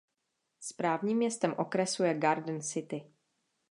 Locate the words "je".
2.03-2.19